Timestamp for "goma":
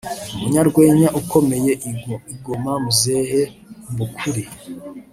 2.43-2.73